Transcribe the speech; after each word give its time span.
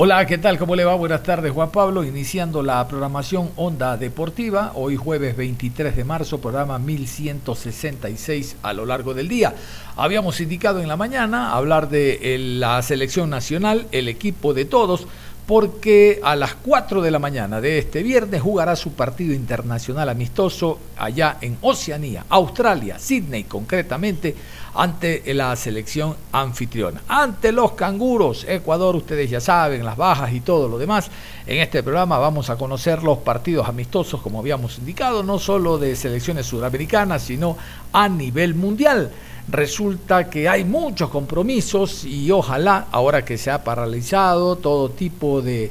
Hola, 0.00 0.24
¿qué 0.26 0.38
tal? 0.38 0.58
¿Cómo 0.58 0.76
le 0.76 0.84
va? 0.84 0.94
Buenas 0.94 1.24
tardes, 1.24 1.50
Juan 1.50 1.72
Pablo. 1.72 2.04
Iniciando 2.04 2.62
la 2.62 2.86
programación 2.86 3.50
Onda 3.56 3.96
Deportiva, 3.96 4.70
hoy 4.76 4.94
jueves 4.94 5.36
23 5.36 5.96
de 5.96 6.04
marzo, 6.04 6.40
programa 6.40 6.78
1166 6.78 8.58
a 8.62 8.72
lo 8.74 8.86
largo 8.86 9.12
del 9.12 9.26
día. 9.26 9.56
Habíamos 9.96 10.40
indicado 10.40 10.78
en 10.78 10.86
la 10.86 10.96
mañana 10.96 11.52
hablar 11.52 11.88
de 11.88 12.36
la 12.38 12.80
selección 12.82 13.28
nacional, 13.28 13.88
el 13.90 14.06
equipo 14.06 14.54
de 14.54 14.66
todos 14.66 15.08
porque 15.48 16.20
a 16.22 16.36
las 16.36 16.56
4 16.56 17.00
de 17.00 17.10
la 17.10 17.18
mañana 17.18 17.58
de 17.58 17.78
este 17.78 18.02
viernes 18.02 18.42
jugará 18.42 18.76
su 18.76 18.92
partido 18.92 19.32
internacional 19.32 20.10
amistoso 20.10 20.78
allá 20.98 21.38
en 21.40 21.56
Oceanía, 21.62 22.26
Australia, 22.28 22.98
Sydney 22.98 23.44
concretamente, 23.44 24.36
ante 24.74 25.22
la 25.32 25.56
selección 25.56 26.14
anfitriona. 26.32 27.00
Ante 27.08 27.50
los 27.50 27.72
canguros, 27.72 28.44
Ecuador, 28.46 28.94
ustedes 28.94 29.30
ya 29.30 29.40
saben, 29.40 29.86
las 29.86 29.96
bajas 29.96 30.34
y 30.34 30.40
todo 30.40 30.68
lo 30.68 30.76
demás. 30.76 31.10
En 31.46 31.56
este 31.60 31.82
programa 31.82 32.18
vamos 32.18 32.50
a 32.50 32.56
conocer 32.56 33.02
los 33.02 33.16
partidos 33.16 33.66
amistosos, 33.70 34.20
como 34.20 34.40
habíamos 34.40 34.76
indicado, 34.78 35.22
no 35.22 35.38
solo 35.38 35.78
de 35.78 35.96
selecciones 35.96 36.44
sudamericanas, 36.44 37.22
sino 37.22 37.56
a 37.94 38.06
nivel 38.06 38.54
mundial 38.54 39.10
resulta 39.50 40.28
que 40.28 40.48
hay 40.48 40.64
muchos 40.64 41.10
compromisos 41.10 42.04
y 42.04 42.30
ojalá, 42.30 42.86
ahora 42.90 43.24
que 43.24 43.38
se 43.38 43.50
ha 43.50 43.64
paralizado 43.64 44.56
todo 44.56 44.90
tipo 44.90 45.42
de, 45.42 45.70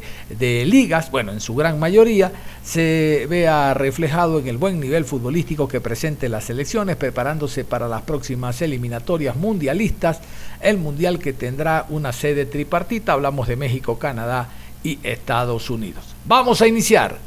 ligas, 0.66 1.12
bueno, 1.12 1.32
en 1.32 1.40
su 1.40 1.56
gran 1.56 1.80
mayoría, 1.80 2.32
se 2.64 3.28
vea 3.30 3.74
reflejado 3.74 4.40
en 4.40 4.48
el 4.48 4.58
buen 4.58 4.80
nivel 4.80 5.06
futbolístico 5.06 5.68
que 5.68 5.80
presente 5.80 6.30
las 6.30 6.46
selecciones, 6.46 6.96
preparándose 6.96 7.64
para 7.64 7.88
las 7.88 8.02
próximas 8.02 8.62
eliminatorias 8.62 9.36
mundialistas, 9.36 10.20
el 10.62 10.78
mundial 10.78 11.20
que 11.20 11.34
tendrá 11.34 11.86
una 11.90 12.12
sede 12.12 12.46
tripartita, 12.46 13.14
hablamos 13.14 13.48
de 13.48 13.56
México, 13.56 14.00
Canadá 14.00 14.50
y 14.84 15.00
Estados 15.04 15.70
Unidos. 15.70 16.04
Vamos 16.26 16.62
a 16.62 16.68
iniciar. 16.68 17.18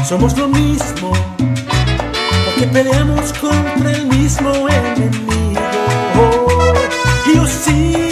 Somos 0.07 0.37
lo 0.37 0.47
mismo, 0.47 1.11
porque 2.45 2.67
peleamos 2.71 3.33
contra 3.33 3.91
el 3.91 4.05
mismo 4.05 4.51
enemigo. 4.69 5.61
Oh, 6.15 6.73
y 7.29 7.35
yo 7.35 7.45
sí. 7.47 8.10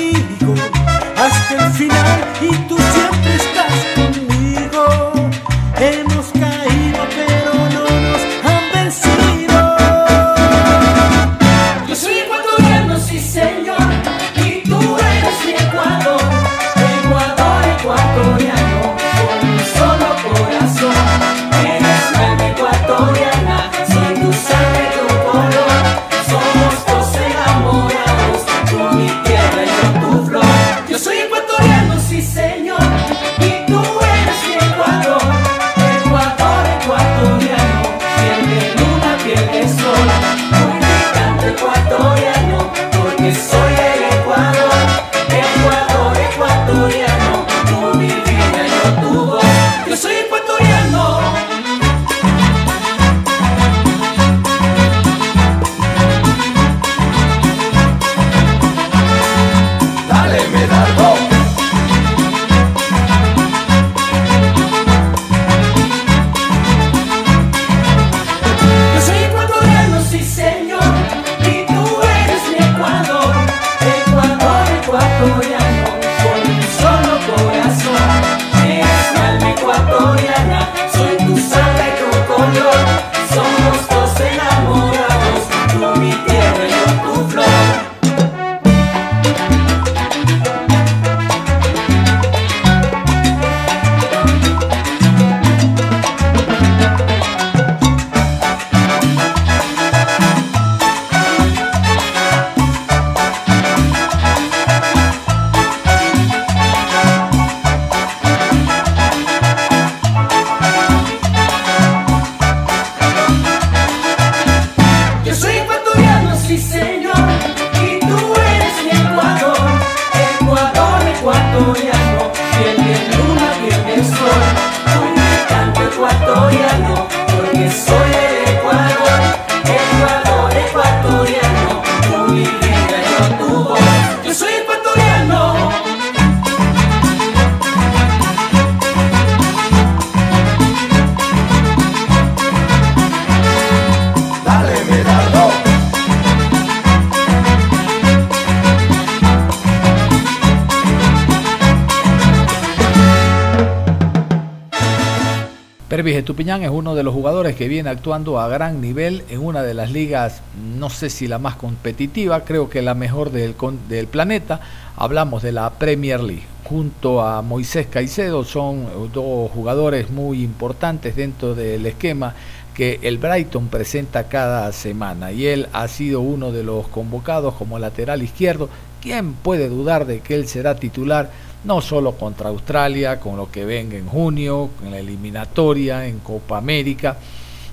Estupiñán 156.29 156.61
es 156.61 156.69
uno 156.69 156.93
de 156.93 157.01
los 157.01 157.15
jugadores 157.15 157.55
que 157.55 157.67
viene 157.67 157.89
actuando 157.89 158.39
a 158.39 158.47
gran 158.47 158.81
nivel 158.81 159.23
en 159.31 159.39
una 159.39 159.63
de 159.63 159.73
las 159.73 159.91
ligas, 159.91 160.43
no 160.77 160.91
sé 160.91 161.09
si 161.09 161.27
la 161.27 161.39
más 161.39 161.55
competitiva, 161.55 162.45
creo 162.45 162.69
que 162.69 162.83
la 162.83 162.93
mejor 162.93 163.31
del, 163.31 163.55
del 163.89 164.05
planeta. 164.05 164.59
Hablamos 164.95 165.41
de 165.41 165.53
la 165.53 165.71
Premier 165.71 166.21
League. 166.21 166.43
Junto 166.65 167.23
a 167.23 167.41
Moisés 167.41 167.87
Caicedo 167.87 168.43
son 168.43 169.11
dos 169.11 169.49
jugadores 169.49 170.11
muy 170.11 170.43
importantes 170.43 171.15
dentro 171.15 171.55
del 171.55 171.83
esquema 171.87 172.35
que 172.75 172.99
el 173.01 173.17
Brighton 173.17 173.67
presenta 173.69 174.27
cada 174.27 174.71
semana 174.71 175.31
y 175.31 175.47
él 175.47 175.67
ha 175.73 175.87
sido 175.87 176.21
uno 176.21 176.51
de 176.51 176.63
los 176.63 176.87
convocados 176.89 177.55
como 177.55 177.79
lateral 177.79 178.21
izquierdo. 178.21 178.69
¿Quién 179.01 179.33
puede 179.33 179.67
dudar 179.67 180.05
de 180.05 180.19
que 180.19 180.35
él 180.35 180.47
será 180.47 180.75
titular? 180.75 181.31
No 181.63 181.81
solo 181.81 182.13
contra 182.13 182.49
Australia, 182.49 183.19
con 183.19 183.37
lo 183.37 183.51
que 183.51 183.65
venga 183.65 183.97
en 183.97 184.07
junio, 184.07 184.69
en 184.83 184.91
la 184.91 184.99
eliminatoria, 184.99 186.05
en 186.05 186.19
Copa 186.19 186.57
América, 186.57 187.17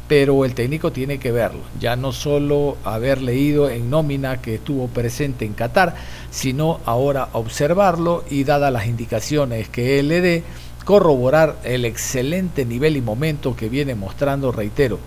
pero 0.09 0.44
el 0.44 0.55
técnico 0.55 0.93
tiene 0.93 1.19
que 1.19 1.33
verlo, 1.33 1.61
ya 1.81 1.97
no 1.97 2.12
solo 2.12 2.77
haber 2.85 3.21
leído 3.21 3.69
en 3.69 3.91
nómina 3.91 4.41
que 4.41 4.56
estuvo 4.56 4.87
presente 4.88 5.44
en 5.44 5.55
Qatar, 5.55 5.97
sino 6.31 6.81
ahora 6.85 7.29
observarlo 7.33 8.25
y 8.31 8.44
dadas 8.44 8.73
las 8.73 8.87
indicaciones 8.87 9.69
que 9.69 9.99
él 9.99 10.09
le 10.09 10.21
dé, 10.21 10.44
corroborar 10.85 11.56
el 11.65 11.85
excelente 11.85 12.65
nivel 12.65 12.97
y 12.97 13.00
momento 13.00 13.56
que 13.56 13.69
viene 13.69 13.97
mostrando, 13.97 14.53
reitero, 14.53 15.00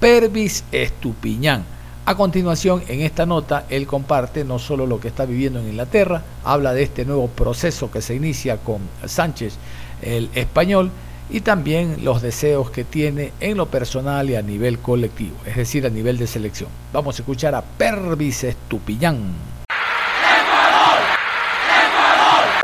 Pervis 0.00 0.64
Estupiñán 0.72 1.64
a 2.04 2.14
continuación, 2.16 2.82
en 2.88 3.00
esta 3.00 3.26
nota, 3.26 3.64
él 3.68 3.86
comparte 3.86 4.44
no 4.44 4.58
solo 4.58 4.86
lo 4.86 4.98
que 4.98 5.08
está 5.08 5.24
viviendo 5.24 5.60
en 5.60 5.68
Inglaterra, 5.68 6.22
habla 6.44 6.72
de 6.72 6.82
este 6.82 7.04
nuevo 7.04 7.28
proceso 7.28 7.90
que 7.90 8.02
se 8.02 8.14
inicia 8.14 8.56
con 8.56 8.80
Sánchez, 9.04 9.54
el 10.02 10.28
español, 10.34 10.90
y 11.30 11.40
también 11.40 12.04
los 12.04 12.20
deseos 12.20 12.70
que 12.70 12.84
tiene 12.84 13.32
en 13.40 13.56
lo 13.56 13.66
personal 13.66 14.28
y 14.28 14.34
a 14.34 14.42
nivel 14.42 14.80
colectivo, 14.80 15.36
es 15.46 15.56
decir, 15.56 15.86
a 15.86 15.90
nivel 15.90 16.18
de 16.18 16.26
selección. 16.26 16.68
Vamos 16.92 17.18
a 17.18 17.22
escuchar 17.22 17.54
a 17.54 17.62
Pervis 17.62 18.44
Estupiñán. 18.44 19.52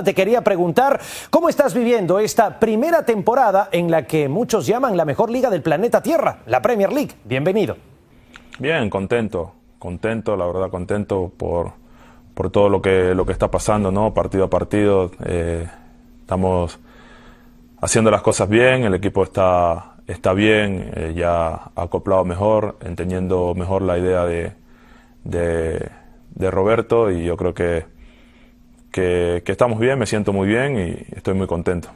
Te 0.05 0.15
quería 0.15 0.43
preguntar, 0.43 1.01
¿cómo 1.31 1.49
estás 1.49 1.75
viviendo 1.75 2.19
esta 2.19 2.61
primera 2.61 3.05
temporada 3.05 3.69
en 3.73 3.91
la 3.91 4.07
que 4.07 4.29
muchos 4.29 4.67
llaman 4.67 4.97
la 4.97 5.05
mejor 5.05 5.31
liga 5.31 5.51
del 5.51 5.63
planeta 5.63 6.03
Tierra, 6.03 6.39
la 6.47 6.61
Premier 6.63 6.93
League? 6.93 7.15
Bienvenido. 7.25 7.88
Bien, 8.59 8.91
contento, 8.91 9.53
contento, 9.79 10.37
la 10.37 10.45
verdad 10.45 10.69
contento 10.69 11.31
por, 11.37 11.73
por 12.35 12.51
todo 12.51 12.69
lo 12.69 12.83
que, 12.83 13.15
lo 13.15 13.25
que 13.25 13.31
está 13.31 13.49
pasando, 13.51 13.93
¿no? 13.93 14.13
Partido 14.13 14.45
a 14.45 14.51
partido, 14.51 15.13
eh, 15.25 15.69
estamos 16.21 16.81
haciendo 17.81 18.11
las 18.11 18.21
cosas 18.23 18.49
bien, 18.49 18.83
el 18.83 18.95
equipo 18.95 19.23
está, 19.23 19.97
está 20.09 20.33
bien, 20.33 20.91
eh, 20.97 21.13
ya 21.17 21.71
acoplado 21.77 22.25
mejor, 22.25 22.79
entendiendo 22.81 23.55
mejor 23.55 23.83
la 23.83 23.97
idea 23.97 24.25
de, 24.25 24.53
de, 25.23 26.51
Roberto 26.51 27.13
y 27.13 27.25
yo 27.25 27.37
creo 27.37 27.55
que, 27.55 27.85
que 28.91 29.43
estamos 29.47 29.79
bien, 29.79 30.01
me 30.01 30.07
siento 30.07 30.33
muy 30.33 30.49
bien 30.49 30.77
y 30.77 31.17
estoy 31.17 31.35
muy 31.35 31.47
contento. 31.47 31.91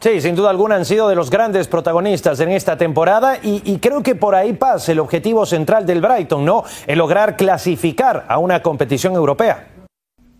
Sí, 0.00 0.20
sin 0.20 0.36
duda 0.36 0.50
alguna 0.50 0.76
han 0.76 0.84
sido 0.84 1.08
de 1.08 1.14
los 1.14 1.30
grandes 1.30 1.68
protagonistas 1.68 2.38
en 2.40 2.50
esta 2.50 2.76
temporada 2.76 3.38
y, 3.42 3.78
creo 3.78 4.02
que 4.02 4.14
por 4.14 4.34
ahí 4.34 4.52
pasa 4.52 4.92
el 4.92 5.00
objetivo 5.00 5.46
central 5.46 5.86
del 5.86 6.00
Brighton, 6.00 6.44
¿no? 6.44 6.64
El 6.86 6.98
lograr 6.98 7.36
clasificar 7.36 8.26
a 8.28 8.38
una 8.38 8.60
competición 8.60 9.14
europea. 9.14 9.68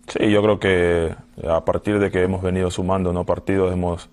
Sí, 0.07 0.29
yo 0.29 0.41
creo 0.41 0.59
que 0.59 1.15
a 1.47 1.65
partir 1.65 1.99
de 1.99 2.11
que 2.11 2.23
hemos 2.23 2.41
venido 2.41 2.69
sumando 2.71 3.11
¿no? 3.11 3.25
partidos, 3.25 3.73
hemos 3.73 4.09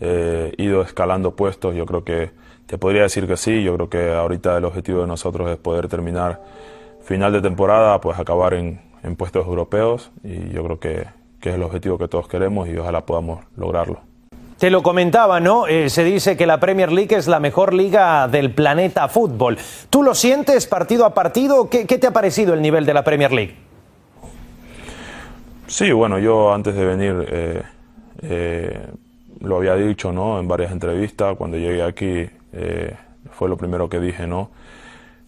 eh, 0.00 0.52
ido 0.58 0.82
escalando 0.82 1.36
puestos, 1.36 1.74
yo 1.74 1.86
creo 1.86 2.04
que 2.04 2.32
te 2.66 2.76
podría 2.76 3.02
decir 3.02 3.26
que 3.26 3.36
sí, 3.36 3.62
yo 3.62 3.74
creo 3.76 3.88
que 3.88 4.12
ahorita 4.12 4.58
el 4.58 4.64
objetivo 4.64 5.00
de 5.02 5.06
nosotros 5.06 5.48
es 5.48 5.56
poder 5.56 5.88
terminar 5.88 6.42
final 7.02 7.32
de 7.32 7.40
temporada, 7.40 7.98
pues 8.00 8.18
acabar 8.18 8.52
en, 8.54 8.80
puestos 9.16 9.46
europeos 9.46 10.10
y 10.22 10.50
yo 10.50 10.62
creo 10.64 10.78
que 10.78 11.06
es 11.40 11.54
el 11.54 11.62
objetivo 11.62 11.96
que 11.96 12.08
todos 12.08 12.28
queremos 12.28 12.68
y 12.68 12.76
ojalá 12.76 13.06
podamos 13.06 13.40
lograrlo. 13.56 14.07
Te 14.58 14.70
lo 14.70 14.82
comentaba, 14.82 15.38
¿no? 15.38 15.68
Eh, 15.68 15.88
se 15.88 16.02
dice 16.02 16.36
que 16.36 16.44
la 16.44 16.58
Premier 16.58 16.90
League 16.90 17.14
es 17.14 17.28
la 17.28 17.38
mejor 17.38 17.72
liga 17.72 18.26
del 18.26 18.50
planeta 18.50 19.06
fútbol. 19.06 19.56
¿Tú 19.88 20.02
lo 20.02 20.16
sientes 20.16 20.66
partido 20.66 21.04
a 21.06 21.14
partido? 21.14 21.70
¿Qué, 21.70 21.84
te 21.84 22.08
ha 22.08 22.10
parecido 22.10 22.54
el 22.54 22.60
nivel 22.60 22.84
de 22.84 22.92
la 22.92 23.04
Premier 23.04 23.30
League? 23.30 23.54
Sí, 25.68 25.92
bueno, 25.92 26.18
yo 26.18 26.52
antes 26.52 26.74
de 26.74 26.84
venir 26.84 27.24
eh, 27.30 27.62
eh, 28.22 28.86
lo 29.38 29.58
había 29.58 29.76
dicho, 29.76 30.10
¿no? 30.10 30.40
En 30.40 30.48
varias 30.48 30.72
entrevistas, 30.72 31.36
cuando 31.36 31.56
llegué 31.56 31.84
aquí 31.84 32.28
fue 33.30 33.48
lo 33.48 33.56
primero 33.56 33.88
que 33.88 34.00
dije, 34.00 34.26
¿no? 34.26 34.50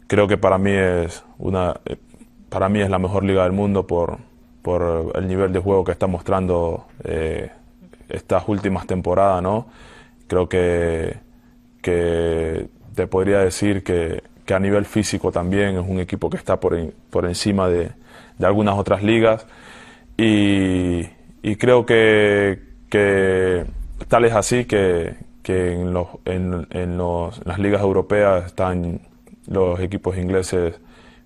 Creo 0.09 0.27
que 0.27 0.39
para 0.39 0.59
mí 0.59 0.73
es 0.73 1.23
una, 1.39 1.77
para 2.49 2.69
mí 2.69 2.81
es 2.81 2.91
la 2.91 2.99
mejor 2.99 3.23
liga 3.23 3.45
del 3.45 3.53
mundo 3.53 3.87
por, 3.87 4.19
por 4.63 5.13
el 5.15 5.29
nivel 5.29 5.53
de 5.53 5.61
juego 5.61 5.85
que 5.85 5.93
está 5.93 6.09
mostrando 6.09 6.87
estas 8.11 8.49
últimas 8.49 8.87
temporadas, 8.87 9.43
¿no? 9.43 9.67
Creo 10.27 10.49
que, 10.49 11.17
que 11.83 12.69
te 12.95 13.07
podría 13.07 13.41
decir 13.41 13.83
que, 13.83 14.23
que, 14.45 14.55
a 14.55 14.59
nivel 14.59 14.85
físico 14.85 15.33
también 15.33 15.77
es 15.77 15.85
un 15.87 15.99
equipo 16.01 16.31
que 16.31 16.37
está 16.37 16.61
por, 16.61 16.77
por 17.11 17.27
encima 17.27 17.69
de, 17.69 17.91
de, 18.39 18.47
algunas 18.47 18.77
otras 18.77 19.03
ligas 19.03 19.47
y, 20.17 21.09
y 21.43 21.57
creo 21.57 21.87
que, 21.87 22.61
que, 22.89 23.65
tal 24.09 24.25
es 24.25 24.35
así 24.35 24.65
que, 24.65 25.15
en, 25.45 25.93
los, 25.93 26.07
en, 26.27 26.69
en 26.71 26.97
los, 26.97 27.45
las 27.45 27.59
ligas 27.59 27.83
europeas 27.83 28.47
están 28.47 29.01
los 29.49 29.81
equipos 29.81 30.17
ingleses 30.17 30.79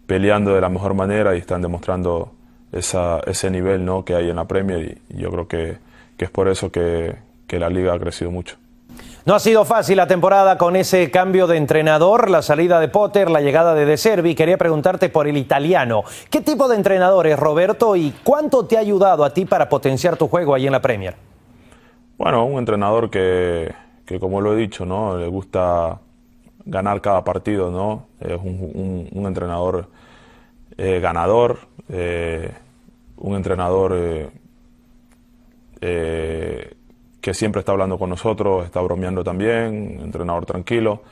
peleando 0.07 0.55
de 0.55 0.63
la 0.63 0.71
mejor 0.71 0.95
manera 0.95 1.35
y 1.35 1.39
están 1.39 1.61
demostrando 1.61 2.33
esa, 2.73 3.21
ese 3.27 3.51
nivel 3.51 3.85
¿no? 3.85 4.05
que 4.05 4.15
hay 4.15 4.31
en 4.31 4.37
la 4.37 4.47
Premier 4.47 4.99
y 5.09 5.19
yo 5.19 5.31
creo 5.31 5.49
que 5.49 5.77
que 6.17 6.25
es 6.27 6.31
por 6.31 6.49
eso 6.49 6.71
que, 6.71 7.17
la 7.49 7.71
liga 7.71 7.95
ha 7.95 7.99
crecido 8.01 8.33
mucho. 8.33 8.57
No 9.27 9.37
ha 9.37 9.39
sido 9.39 9.65
fácil 9.65 9.97
la 9.97 10.09
temporada 10.09 10.59
con 10.59 10.75
ese 10.75 11.09
cambio 11.13 11.47
de 11.47 11.57
entrenador, 11.57 12.29
la 12.29 12.43
salida 12.43 12.81
de 12.81 12.89
Potter, 12.89 13.31
la 13.31 13.41
llegada 13.41 13.75
de 13.75 13.87
De 13.87 13.97
Servi. 13.97 14.35
Quería 14.35 14.59
preguntarte 14.59 15.09
por 15.09 15.29
el 15.29 15.37
italiano. 15.37 16.03
¿Qué 16.31 16.41
tipo 16.41 16.67
de 16.67 16.75
entrenador 16.75 17.29
es 17.29 17.39
Roberto 17.39 17.95
y 17.95 18.13
cuánto 18.25 18.67
te 18.67 18.77
ha 18.77 18.81
ayudado 18.81 19.25
a 19.25 19.33
ti 19.33 19.45
para 19.45 19.69
potenciar 19.69 20.17
tu 20.17 20.27
juego 20.27 20.53
ahí 20.53 20.67
en 20.67 20.73
la 20.73 20.83
Premier? 20.83 21.15
Bueno, 22.19 22.45
un 22.45 22.59
entrenador 22.59 23.09
que, 23.09 23.73
como 24.19 24.41
lo 24.41 24.53
he 24.55 24.57
dicho, 24.57 24.85
¿no? 24.85 25.17
le 25.17 25.29
gusta 25.29 26.01
ganar 26.65 27.01
cada 27.01 27.23
partido, 27.23 27.71
¿no? 27.71 28.07
Es 28.21 28.39
un, 28.43 29.27
entrenador 29.27 29.89
eh, 30.77 30.99
ganador, 31.01 31.59
eh, 31.89 32.51
un 33.17 33.37
entrenador 33.37 33.93
eh, 33.95 34.31
eh, 35.81 36.75
que 37.21 37.35
siempre 37.35 37.61
está 37.61 37.73
hablando 37.73 37.99
con 37.99 38.11
nosotros, 38.11 38.67
está 38.67 38.81
bromeando 38.81 39.25
también, 39.25 40.01
entrenador 40.03 40.45
tranquilo. 40.47 41.03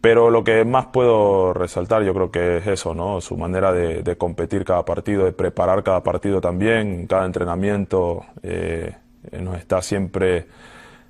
Pero 0.00 0.30
lo 0.30 0.44
que 0.44 0.64
más 0.64 0.86
puedo 0.86 1.52
resaltar 1.52 2.02
yo 2.02 2.14
creo 2.14 2.30
que 2.30 2.58
es 2.58 2.66
eso, 2.66 2.94
¿no? 2.94 3.20
Su 3.20 3.36
manera 3.36 3.72
de, 3.72 4.16
competir 4.16 4.64
cada 4.64 4.84
partido, 4.84 5.24
de 5.24 5.32
preparar 5.32 5.82
cada 5.82 6.02
partido 6.02 6.40
también, 6.40 7.06
cada 7.06 7.26
entrenamiento, 7.26 8.24
eh, 8.42 8.94
nos 9.40 9.58
está 9.58 9.82
siempre 9.82 10.46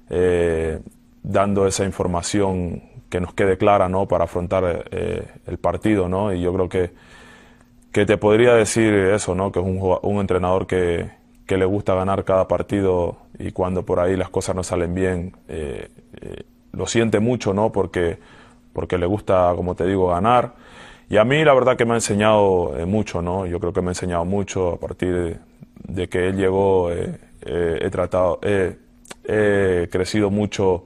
eh, 0.09 0.81
dando 1.23 1.67
esa 1.67 1.85
información 1.85 2.83
que 3.11 3.21
nos 3.21 3.35
quede 3.35 3.59
clara, 3.59 3.89
¿no? 3.89 4.07
Para 4.07 4.25
afrontar 4.25 4.87
el 4.91 5.59
partido, 5.59 6.09
¿no? 6.09 6.33
Y 6.33 6.41
yo 6.41 6.53
creo 6.55 6.69
que, 6.69 6.91
que 7.93 8.07
te 8.07 8.17
podría 8.17 8.55
decir 8.55 8.93
eso, 8.93 9.35
¿no? 9.35 9.53
Que 9.53 9.61
es 9.61 9.67
un, 9.67 9.99
un 10.03 10.21
entrenador 10.21 10.67
que, 10.67 11.11
que 11.49 11.57
le 11.57 11.65
gusta 11.65 11.95
ganar 11.95 12.25
cada 12.25 12.47
partido 12.47 13.17
y 13.39 13.53
cuando 13.53 13.83
por 13.83 14.01
ahí 14.01 14.17
las 14.17 14.29
cosas 14.29 14.55
no 14.55 14.63
salen 14.63 14.95
bien, 14.95 15.35
eh, 15.49 15.89
eh, 16.21 16.43
lo 16.73 16.87
siente 16.87 17.21
mucho, 17.21 17.55
¿no? 17.55 17.73
Porque, 17.73 18.19
porque 18.75 18.99
le 18.99 19.07
gusta, 19.07 19.55
como 19.57 19.75
te 19.75 19.87
digo, 19.87 20.09
ganar. 20.09 20.53
Y 21.09 21.17
a 21.17 21.25
mí 21.25 21.43
la 21.43 21.55
verdad 21.55 21.75
que 21.75 21.87
me 21.87 21.93
ha 21.93 21.97
enseñado 21.97 22.79
eh, 22.79 22.85
mucho, 22.85 23.23
¿no? 23.23 23.47
Yo 23.47 23.59
creo 23.61 23.73
que 23.73 23.81
me 23.81 23.89
ha 23.89 23.93
enseñado 23.93 24.27
mucho 24.27 24.75
a 24.75 24.77
partir 24.77 25.41
de, 25.85 26.09
que 26.09 26.29
él 26.29 26.37
llegó, 26.37 26.93
he 26.93 27.91
tratado, 27.91 28.41
he 28.43 29.89
crecido 29.91 30.29
mucho 30.29 30.85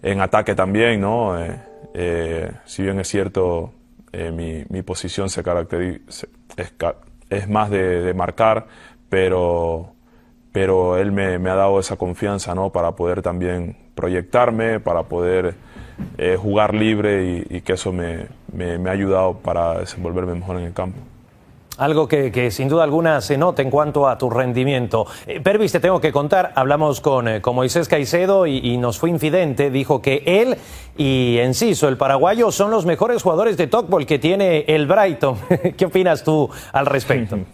en 0.00 0.20
ataque 0.20 0.54
también, 0.54 1.00
¿no? 1.00 1.36
si 2.66 2.82
bien 2.84 3.00
es 3.00 3.08
cierto, 3.08 3.72
mi, 4.12 4.64
mi, 4.68 4.82
posición 4.82 5.28
se 5.28 5.42
caracteriza, 5.42 6.28
es, 7.30 7.48
más 7.48 7.70
de, 7.70 8.02
de 8.02 8.14
marcar, 8.14 8.68
pero, 9.08 9.92
pero 10.52 10.96
él 10.96 11.12
me, 11.12 11.34
ha 11.34 11.54
dado 11.54 11.80
esa 11.80 11.96
confianza 11.96 12.54
¿no? 12.54 12.70
para 12.70 12.92
poder 12.92 13.22
también 13.22 13.76
proyectarme, 13.94 14.80
para 14.80 15.04
poder 15.04 15.54
eh, 16.16 16.36
jugar 16.40 16.74
libre 16.74 17.44
y, 17.48 17.60
que 17.62 17.72
eso 17.72 17.92
me, 17.92 18.26
ha 18.86 18.90
ayudado 18.90 19.34
para 19.38 19.80
desenvolverme 19.80 20.34
mejor 20.34 20.58
en 20.58 20.64
el 20.64 20.72
campo. 20.72 20.98
algo 21.78 22.06
que, 22.06 22.50
sin 22.50 22.68
duda 22.68 22.84
alguna 22.84 23.20
se 23.20 23.36
nota 23.36 23.62
en 23.62 23.70
cuanto 23.70 24.08
a 24.08 24.16
tu 24.18 24.30
rendimiento. 24.30 25.06
Eh, 25.26 25.40
Pervis, 25.40 25.72
te 25.72 25.80
tengo 25.80 26.00
que 26.00 26.12
contar, 26.12 26.52
hablamos 26.54 27.00
con, 27.00 27.26
eh, 27.28 27.40
Moisés 27.52 27.88
Caicedo 27.88 28.46
y, 28.46 28.76
nos 28.76 28.98
fue 28.98 29.10
infidente, 29.10 29.70
dijo 29.70 30.00
que 30.00 30.22
él 30.26 30.56
y 30.96 31.38
Enciso, 31.38 31.88
el 31.88 31.96
paraguayo, 31.96 32.52
son 32.52 32.70
los 32.70 32.86
mejores 32.86 33.22
jugadores 33.22 33.56
de 33.56 33.66
Tocball 33.66 34.06
que 34.06 34.18
tiene 34.18 34.64
el 34.68 34.86
Brighton. 34.86 35.38
¿Qué 35.76 35.86
opinas 35.86 36.22
tú 36.22 36.48
al 36.72 36.86
respecto? 36.86 37.38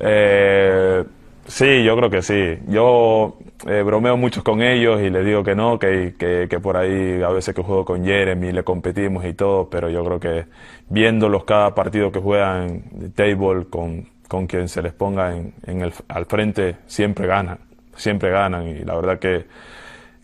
eh, 0.00 1.04
sí, 1.46 1.84
yo 1.84 1.96
creo 1.96 2.10
que 2.10 2.22
sí. 2.22 2.58
Yo 2.68 3.38
eh, 3.66 3.82
bromeo 3.82 4.16
mucho 4.16 4.42
con 4.42 4.62
ellos 4.62 5.00
y 5.00 5.10
les 5.10 5.24
digo 5.24 5.42
que 5.42 5.54
no, 5.54 5.78
que, 5.78 6.14
que, 6.18 6.60
por 6.60 6.76
ahí 6.76 7.22
a 7.22 7.28
veces 7.28 7.54
que 7.54 7.62
juego 7.62 7.84
con 7.84 8.04
Jeremy 8.04 8.52
le 8.52 8.64
competimos 8.64 9.24
y 9.24 9.34
todo, 9.34 9.68
pero 9.68 9.88
yo 9.88 10.04
creo 10.04 10.20
que 10.20 10.46
viéndolos 10.88 11.44
cada 11.44 11.74
partido 11.74 12.12
que 12.12 12.20
juegan 12.20 12.84
de 12.92 13.10
table 13.10 13.66
con, 13.70 14.08
con 14.28 14.46
quien 14.46 14.68
se 14.68 14.82
les 14.82 14.92
ponga 14.92 15.34
en, 15.34 15.54
el, 15.66 15.92
al 16.08 16.26
frente, 16.26 16.76
siempre 16.86 17.26
ganan, 17.26 17.58
siempre 17.96 18.30
ganan 18.30 18.68
y 18.68 18.80
la 18.80 18.94
verdad 18.94 19.18
que, 19.18 19.46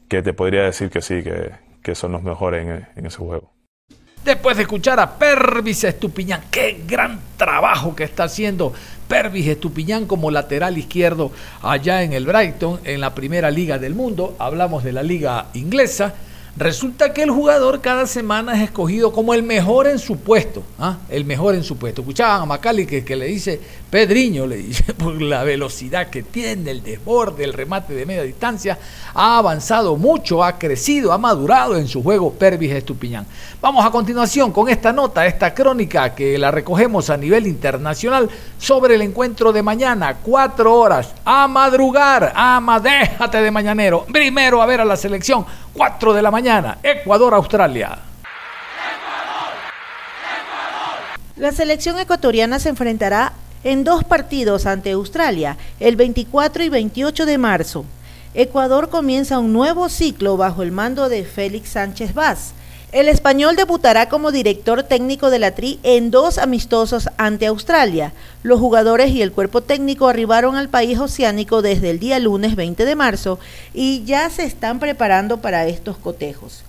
que 0.09 0.23
te 0.23 0.33
podría 0.33 0.65
decir 0.65 0.91
que 0.91 1.01
sí, 1.01 1.23
que, 1.23 1.51
que 1.83 1.95
son 1.95 2.13
los 2.13 2.23
mejores 2.23 2.67
en, 2.67 2.87
en 2.97 3.07
ese 3.07 3.19
juego. 3.19 3.53
Después 4.25 4.59
de 4.59 4.65
escuchar 4.65 5.01
a 5.01 5.19
Pervis 5.19 5.85
Estupiñán, 5.85 6.43
qué 6.51 6.83
gran 6.87 7.21
trabajo 7.39 7.97
que 7.97 8.05
está 8.05 8.25
haciendo 8.25 8.75
Pervis 9.11 9.49
Estupiñán 9.49 10.07
como 10.07 10.31
lateral 10.31 10.79
izquierdo 10.79 11.33
allá 11.63 12.05
en 12.05 12.13
el 12.13 12.27
Brighton, 12.27 12.79
en 12.85 13.01
la 13.01 13.13
primera 13.13 13.51
liga 13.51 13.77
del 13.77 13.97
mundo. 13.97 14.37
Hablamos 14.39 14.85
de 14.85 14.93
la 14.93 15.03
liga 15.03 15.47
inglesa. 15.53 16.15
Resulta 16.57 17.13
que 17.13 17.23
el 17.23 17.31
jugador 17.31 17.81
cada 17.81 18.07
semana 18.07 18.57
es 18.57 18.63
escogido 18.63 19.13
como 19.13 19.35
el 19.35 19.43
mejor 19.43 19.87
en 19.87 19.99
su 19.99 20.19
puesto. 20.19 20.63
¿ah? 20.79 20.99
El 21.09 21.25
mejor 21.25 21.55
en 21.55 21.63
su 21.63 21.77
puesto. 21.77 22.03
Escuchaban 22.03 22.43
a 22.43 22.47
Macali 22.47 22.87
que, 22.87 23.05
que, 23.05 23.17
le 23.17 23.27
dice, 23.27 23.61
Pedriño 23.89 24.47
le 24.47 24.57
dice, 24.57 24.93
por 24.95 25.21
la 25.23 25.45
velocidad 25.45 26.09
que 26.09 26.23
tiene, 26.23 26.73
el 26.73 26.83
desborde, 26.83 27.45
el 27.45 27.53
remate 27.53 27.95
de 27.95 28.05
media 28.05 28.23
distancia, 28.23 28.79
ha 29.15 29.39
avanzado 29.39 29.97
mucho, 29.97 30.43
ha 30.43 30.59
crecido, 30.59 31.13
ha 31.13 31.19
madurado 31.19 31.77
en 31.77 31.87
su 31.87 32.03
juego 32.03 32.33
Pervis 32.33 32.73
Estupiñán. 32.73 33.27
Vamos 33.61 33.85
a 33.85 33.91
continuación 33.91 34.53
con 34.53 34.69
esta 34.69 34.93
nota, 34.93 35.27
esta 35.27 35.55
crónica 35.55 36.15
que 36.15 36.37
la 36.39 36.51
recogemos 36.51 37.11
a 37.11 37.17
nivel 37.17 37.47
internacional 37.47 38.29
sobre 38.59 38.97
el 38.97 39.03
encuentro 39.03 39.53
de 39.53 39.63
mañana, 39.63 40.17
cuatro 40.23 40.75
horas, 40.75 41.15
a 41.25 41.47
madrugar, 41.47 42.33
ama, 42.35 42.81
déjate 42.81 43.41
de 43.41 43.51
mañanero. 43.51 44.05
Primero 44.13 44.63
a 44.63 44.67
ver 44.67 44.81
a 44.81 44.85
la 44.85 44.97
selección, 44.97 45.45
cuatro 45.73 46.13
de 46.13 46.23
la 46.23 46.31
Ecuador-Australia. 46.83 47.99
La 51.37 51.53
selección 51.53 51.99
ecuatoriana 51.99 52.59
se 52.59 52.69
enfrentará 52.69 53.33
en 53.65 53.85
dos 53.85 54.05
partidos 54.05 54.67
ante 54.67 54.93
Australia, 54.93 55.57
el 55.81 55.97
24 55.97 56.65
y 56.65 56.69
28 56.69 57.27
de 57.27 57.39
marzo. 57.39 57.85
Ecuador 58.35 58.89
comienza 58.91 59.39
un 59.39 59.53
nuevo 59.53 59.89
ciclo 59.89 60.37
bajo 60.37 60.63
el 60.63 60.73
mando 60.73 61.09
de 61.09 61.25
Félix 61.25 61.71
Sánchez 61.71 62.15
Vaz. 62.15 62.53
El 62.93 63.09
español 63.09 63.55
debutará 63.55 64.09
como 64.09 64.33
director 64.33 64.83
técnico 64.83 65.31
de 65.31 65.39
la 65.39 65.53
TRI 65.53 65.79
en 65.85 66.11
dos 66.11 66.39
amistosos 66.39 67.09
ante 67.19 67.47
Australia. 67.47 68.13
Los 68.43 68.59
jugadores 68.59 69.11
y 69.13 69.23
el 69.23 69.31
cuerpo 69.31 69.61
técnico 69.61 70.09
arribaron 70.09 70.57
al 70.57 70.69
país 70.69 70.99
oceánico 70.99 71.63
desde 71.63 71.91
el 71.91 72.01
día 72.01 72.19
lunes 72.19 72.57
20 72.57 72.85
de 72.85 72.97
marzo 72.97 73.39
y 73.73 74.03
ya 74.03 74.29
se 74.29 74.43
están 74.43 74.81
preparando 74.81 75.37
para 75.37 75.69
estos 75.69 75.99
cotejos. 75.99 76.65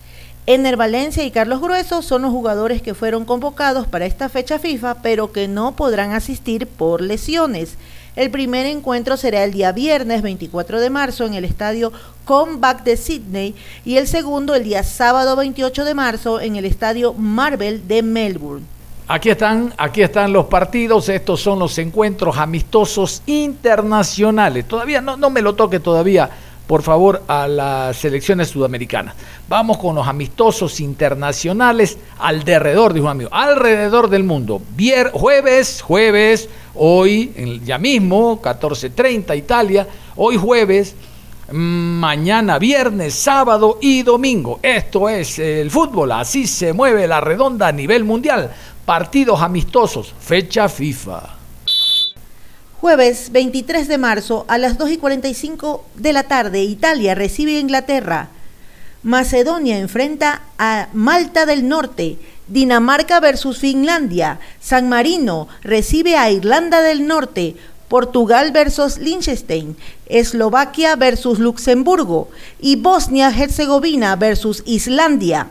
Ener 0.46 0.78
Valencia 0.78 1.24
y 1.24 1.32
Carlos 1.32 1.60
Grueso 1.60 2.04
son 2.04 2.22
los 2.22 2.32
jugadores 2.32 2.84
que 2.84 2.94
fueron 2.94 3.26
convocados 3.26 3.88
para 3.88 4.06
esta 4.06 4.30
fecha 4.30 4.60
FIFA, 4.60 5.02
pero 5.02 5.32
que 5.32 5.48
no 5.48 5.76
podrán 5.76 6.12
asistir 6.12 6.68
por 6.68 7.02
lesiones. 7.02 7.78
El 8.18 8.30
primer 8.30 8.66
encuentro 8.66 9.16
será 9.16 9.46
el 9.46 9.54
día 9.54 9.72
viernes 9.72 10.22
24 10.22 10.82
de 10.82 10.90
marzo 10.90 11.26
en 11.26 11.34
el 11.34 11.46
estadio 11.46 11.94
Comeback 12.26 12.84
de 12.84 12.98
Sydney 12.98 13.56
y 13.86 13.96
el 13.96 14.06
segundo 14.06 14.54
el 14.54 14.66
día 14.66 14.84
sábado 14.84 15.38
28 15.38 15.86
de 15.86 15.94
marzo 15.94 16.42
en 16.42 16.58
el 16.58 16.66
estadio 16.66 17.14
Marvel 17.14 17.88
de 17.88 18.04
Melbourne. 18.04 18.66
Aquí 19.08 19.30
están, 19.30 19.74
aquí 19.78 20.02
están 20.02 20.34
los 20.34 20.48
partidos, 20.48 21.08
estos 21.08 21.40
son 21.40 21.60
los 21.60 21.78
encuentros 21.78 22.38
amistosos 22.38 23.24
internacionales. 23.28 24.68
Todavía 24.68 25.00
no, 25.00 25.16
no 25.16 25.30
me 25.30 25.42
lo 25.42 25.56
toque 25.56 25.80
todavía 25.80 26.30
por 26.72 26.84
favor, 26.84 27.24
a 27.28 27.50
las 27.50 27.98
selecciones 27.98 28.48
sudamericanas. 28.48 29.14
Vamos 29.50 29.78
con 29.78 29.94
los 29.94 30.08
amistosos 30.08 30.80
internacionales 30.80 31.98
alrededor, 32.18 32.94
dijo 32.94 33.08
un 33.08 33.12
amigo, 33.12 33.30
alrededor 33.34 34.10
del 34.10 34.24
mundo. 34.24 34.62
Jueves, 35.12 35.82
jueves, 35.82 36.48
hoy, 36.76 37.62
ya 37.64 37.78
mismo, 37.78 38.42
14.30 38.42 39.38
Italia, 39.38 39.88
hoy 40.16 40.38
jueves, 40.38 40.96
mañana 41.52 42.60
viernes, 42.60 43.14
sábado 43.14 43.78
y 43.82 44.04
domingo. 44.04 44.60
Esto 44.62 45.10
es 45.10 45.40
el 45.40 45.70
fútbol, 45.70 46.12
así 46.12 46.48
se 46.48 46.74
mueve 46.74 47.08
la 47.08 47.22
redonda 47.22 47.68
a 47.68 47.72
nivel 47.72 48.04
mundial. 48.04 48.52
Partidos 48.86 49.42
amistosos, 49.42 50.14
fecha 50.20 50.70
FIFA. 50.70 51.36
Jueves 52.80 53.32
23 53.32 53.88
de 53.88 53.98
marzo 54.00 54.46
a 54.48 54.58
las 54.58 54.78
2 54.78 54.92
y 54.92 54.98
45 54.98 55.86
de 55.96 56.14
la 56.14 56.24
tarde, 56.24 56.64
Italia 56.64 57.14
recibe 57.14 57.58
a 57.58 57.60
Inglaterra. 57.60 58.30
Macedonia 59.04 59.78
enfrenta 59.78 60.42
a 60.58 60.90
Malta 60.94 61.46
del 61.46 61.68
Norte. 61.68 62.18
Dinamarca 62.52 63.20
versus 63.20 63.60
Finlandia. 63.60 64.40
San 64.60 64.90
Marino 64.90 65.48
recibe 65.64 66.18
a 66.18 66.30
Irlanda 66.30 66.82
del 66.82 67.08
Norte. 67.08 67.56
Portugal 67.88 68.52
versus 68.52 68.98
Liechtenstein. 68.98 69.76
Eslovaquia 70.06 70.96
versus 70.96 71.40
Luxemburgo. 71.40 72.30
Y 72.60 72.76
Bosnia-Herzegovina 72.76 74.16
versus 74.18 74.64
Islandia. 74.66 75.50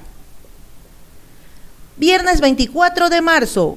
Viernes 1.96 2.40
24 2.40 3.10
de 3.10 3.20
marzo, 3.20 3.76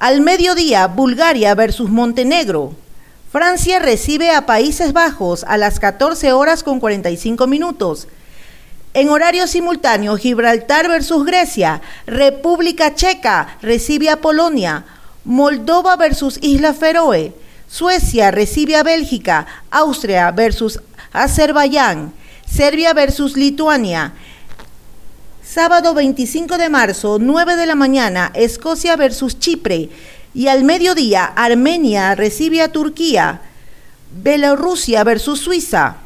al 0.00 0.20
mediodía, 0.22 0.88
Bulgaria 0.88 1.54
versus 1.54 1.88
Montenegro. 1.88 2.74
Francia 3.30 3.78
recibe 3.78 4.32
a 4.32 4.46
Países 4.46 4.92
Bajos 4.92 5.44
a 5.44 5.56
las 5.56 5.78
14 5.78 6.32
horas 6.32 6.64
con 6.64 6.80
45 6.80 7.46
minutos. 7.46 8.08
En 8.94 9.08
horario 9.08 9.46
simultáneo, 9.46 10.16
Gibraltar 10.18 10.86
versus 10.86 11.24
Grecia. 11.24 11.80
República 12.06 12.94
Checa 12.94 13.56
recibe 13.62 14.10
a 14.10 14.20
Polonia. 14.20 14.84
Moldova 15.24 15.96
versus 15.96 16.38
Isla 16.42 16.74
Feroe. 16.74 17.32
Suecia 17.68 18.30
recibe 18.30 18.76
a 18.76 18.82
Bélgica. 18.82 19.46
Austria 19.70 20.30
versus 20.30 20.78
Azerbaiyán. 21.12 22.12
Serbia 22.46 22.92
versus 22.92 23.34
Lituania. 23.34 24.12
Sábado 25.42 25.94
25 25.94 26.58
de 26.58 26.68
marzo, 26.68 27.18
9 27.18 27.56
de 27.56 27.66
la 27.66 27.74
mañana, 27.74 28.30
Escocia 28.34 28.96
versus 28.96 29.38
Chipre. 29.38 29.88
Y 30.34 30.48
al 30.48 30.64
mediodía, 30.64 31.24
Armenia 31.24 32.14
recibe 32.14 32.60
a 32.60 32.72
Turquía. 32.72 33.40
Bielorrusia 34.22 35.02
versus 35.02 35.40
Suiza. 35.40 36.01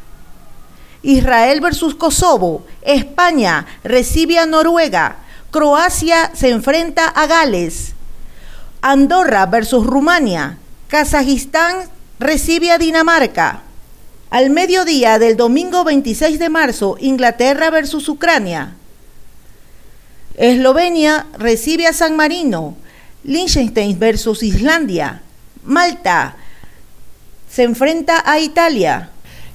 Israel 1.06 1.60
versus 1.60 1.94
Kosovo. 1.94 2.66
España 2.82 3.64
recibe 3.84 4.40
a 4.40 4.46
Noruega. 4.46 5.18
Croacia 5.52 6.32
se 6.34 6.50
enfrenta 6.50 7.06
a 7.06 7.26
Gales. 7.26 7.94
Andorra 8.82 9.46
versus 9.46 9.86
Rumania. 9.86 10.58
Kazajistán 10.88 11.88
recibe 12.18 12.72
a 12.72 12.78
Dinamarca. 12.78 13.62
Al 14.30 14.50
mediodía 14.50 15.20
del 15.20 15.36
domingo 15.36 15.84
26 15.84 16.40
de 16.40 16.48
marzo, 16.48 16.96
Inglaterra 16.98 17.70
versus 17.70 18.08
Ucrania. 18.08 18.74
Eslovenia 20.34 21.26
recibe 21.38 21.86
a 21.86 21.92
San 21.92 22.16
Marino. 22.16 22.76
Liechtenstein 23.22 23.96
versus 23.96 24.42
Islandia. 24.42 25.22
Malta 25.62 26.34
se 27.48 27.62
enfrenta 27.62 28.28
a 28.28 28.40
Italia. 28.40 29.10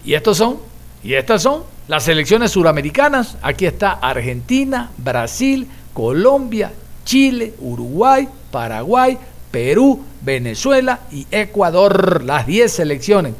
Y 0.05 0.13
estos 0.13 0.37
son, 0.37 0.70
y 1.03 1.13
estas 1.13 1.41
son 1.41 1.63
las 1.87 2.03
selecciones 2.03 2.51
suramericanas. 2.51 3.37
Aquí 3.41 3.65
está 3.65 3.93
Argentina, 3.93 4.91
Brasil, 4.97 5.67
Colombia, 5.93 6.71
Chile, 7.03 7.53
Uruguay, 7.59 8.27
Paraguay, 8.51 9.17
Perú, 9.49 10.01
Venezuela 10.21 11.01
y 11.11 11.25
Ecuador. 11.31 12.23
Las 12.23 12.45
10 12.45 12.71
selecciones 12.71 13.33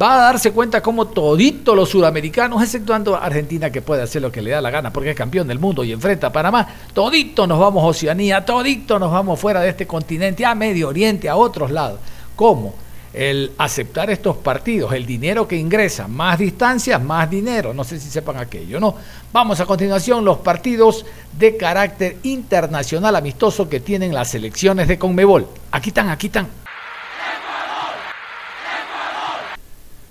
va 0.00 0.14
a 0.14 0.18
darse 0.18 0.52
cuenta 0.52 0.82
como 0.82 1.06
todito 1.06 1.74
los 1.74 1.88
sudamericanos, 1.88 2.62
exceptuando 2.62 3.16
Argentina 3.16 3.70
que 3.70 3.82
puede 3.82 4.02
hacer 4.02 4.20
lo 4.20 4.30
que 4.30 4.42
le 4.42 4.50
da 4.50 4.60
la 4.60 4.70
gana 4.70 4.92
porque 4.92 5.10
es 5.10 5.16
campeón 5.16 5.48
del 5.48 5.58
mundo 5.58 5.84
y 5.84 5.92
enfrenta 5.92 6.26
a 6.26 6.32
Panamá, 6.32 6.66
todito 6.92 7.46
nos 7.46 7.58
vamos 7.58 7.82
a 7.82 7.86
Oceanía, 7.86 8.44
todito 8.44 8.98
nos 8.98 9.10
vamos 9.10 9.40
fuera 9.40 9.60
de 9.60 9.70
este 9.70 9.86
continente, 9.86 10.44
a 10.44 10.54
Medio 10.54 10.88
Oriente, 10.88 11.28
a 11.28 11.36
otros 11.36 11.70
lados. 11.70 12.00
¿Cómo? 12.34 12.74
El 13.16 13.52
aceptar 13.56 14.10
estos 14.10 14.36
partidos, 14.36 14.92
el 14.92 15.06
dinero 15.06 15.48
que 15.48 15.56
ingresa, 15.56 16.06
más 16.06 16.38
distancias, 16.38 17.02
más 17.02 17.30
dinero. 17.30 17.72
No 17.72 17.82
sé 17.82 17.98
si 17.98 18.10
sepan 18.10 18.36
aquello, 18.36 18.78
¿no? 18.78 18.94
Vamos 19.32 19.58
a 19.58 19.64
continuación 19.64 20.22
los 20.22 20.38
partidos 20.38 21.06
de 21.38 21.56
carácter 21.56 22.18
internacional 22.24 23.16
amistoso 23.16 23.70
que 23.70 23.80
tienen 23.80 24.14
las 24.14 24.30
selecciones 24.30 24.86
de 24.86 24.98
Conmebol. 24.98 25.48
Aquí 25.70 25.88
están, 25.88 26.10
aquí 26.10 26.26
están. 26.26 26.46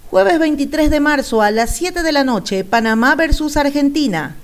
Jueves 0.10 0.40
23 0.40 0.90
de 0.90 1.00
marzo 1.00 1.44
a 1.44 1.52
las 1.52 1.76
7 1.76 2.02
de 2.02 2.12
la 2.12 2.24
noche, 2.24 2.64
Panamá 2.64 3.16
versus 3.16 3.56
Argentina. 3.56 4.36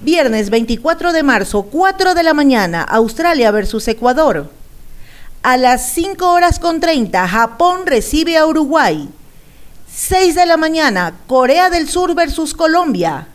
Viernes 0.00 0.50
24 0.50 1.12
de 1.12 1.22
marzo, 1.22 1.62
4 1.62 2.14
de 2.14 2.22
la 2.24 2.34
mañana, 2.34 2.82
Australia 2.82 3.52
versus 3.52 3.86
Ecuador. 3.86 4.50
A 5.46 5.56
las 5.56 5.92
5 5.92 6.28
horas 6.28 6.58
con 6.58 6.80
30, 6.80 7.28
Japón 7.28 7.86
recibe 7.86 8.36
a 8.36 8.48
Uruguay. 8.48 9.08
6 9.94 10.34
de 10.34 10.44
la 10.44 10.56
mañana, 10.56 11.14
Corea 11.28 11.70
del 11.70 11.88
Sur 11.88 12.16
versus 12.16 12.52
Colombia. 12.52 13.28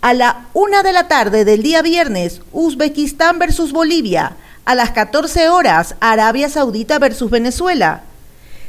A 0.00 0.14
la 0.14 0.46
1 0.54 0.82
de 0.82 0.92
la 0.94 1.08
tarde 1.08 1.44
del 1.44 1.62
día 1.62 1.82
viernes, 1.82 2.40
Uzbekistán 2.50 3.38
versus 3.38 3.72
Bolivia. 3.72 4.36
A 4.64 4.74
las 4.74 4.92
14 4.92 5.50
horas, 5.50 5.96
Arabia 6.00 6.48
Saudita 6.48 6.98
versus 6.98 7.30
Venezuela. 7.30 8.04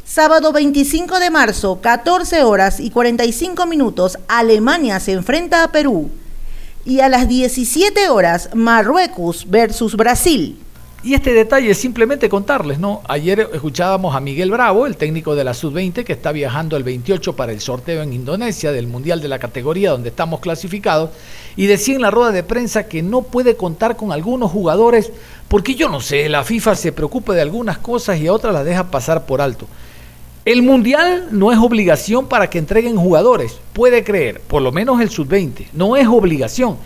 Sábado 0.03 0.51
25 0.51 1.19
de 1.19 1.29
marzo, 1.29 1.79
14 1.79 2.43
horas 2.43 2.81
y 2.81 2.89
45 2.89 3.65
minutos, 3.67 4.19
Alemania 4.27 4.99
se 4.99 5.13
enfrenta 5.13 5.63
a 5.63 5.71
Perú. 5.71 6.09
Y 6.83 6.99
a 6.99 7.07
las 7.07 7.29
17 7.29 8.09
horas, 8.09 8.49
Marruecos 8.53 9.49
versus 9.49 9.95
Brasil. 9.95 10.59
Y 11.05 11.15
este 11.15 11.33
detalle 11.33 11.69
es 11.69 11.77
simplemente 11.77 12.29
contarles, 12.29 12.79
¿no? 12.79 13.01
Ayer 13.09 13.49
escuchábamos 13.51 14.15
a 14.15 14.21
Miguel 14.21 14.51
Bravo, 14.51 14.85
el 14.85 14.95
técnico 14.95 15.35
de 15.35 15.43
la 15.43 15.53
Sub-20, 15.53 16.05
que 16.05 16.13
está 16.13 16.31
viajando 16.31 16.77
el 16.77 16.83
28 16.83 17.35
para 17.35 17.51
el 17.51 17.59
sorteo 17.59 18.03
en 18.03 18.13
Indonesia 18.13 18.71
del 18.71 18.87
Mundial 18.87 19.19
de 19.19 19.27
la 19.27 19.37
categoría 19.37 19.91
donde 19.91 20.07
estamos 20.07 20.39
clasificados, 20.39 21.09
y 21.57 21.65
decía 21.65 21.95
en 21.95 22.03
la 22.03 22.09
rueda 22.09 22.31
de 22.31 22.43
prensa 22.43 22.87
que 22.87 23.03
no 23.03 23.21
puede 23.21 23.57
contar 23.57 23.97
con 23.97 24.13
algunos 24.13 24.49
jugadores, 24.49 25.11
porque 25.49 25.75
yo 25.75 25.89
no 25.89 25.99
sé, 25.99 26.29
la 26.29 26.45
FIFA 26.45 26.73
se 26.75 26.93
preocupa 26.93 27.33
de 27.33 27.41
algunas 27.41 27.79
cosas 27.79 28.17
y 28.21 28.27
a 28.27 28.33
otras 28.33 28.53
las 28.53 28.63
deja 28.63 28.89
pasar 28.89 29.25
por 29.25 29.41
alto. 29.41 29.67
El 30.45 30.61
mundial 30.61 31.27
no 31.31 31.51
es 31.51 31.57
obligación 31.57 32.27
para 32.27 32.49
que 32.49 32.59
entreguen 32.59 32.95
jugadores, 32.95 33.59
puede 33.73 34.05
creer, 34.05 34.39
por 34.39 34.61
lo 34.61 34.71
menos 34.71 35.01
el 35.01 35.09
sub-20, 35.09 35.67
no 35.73 35.97
es 35.97 36.07
obligación. 36.07 36.77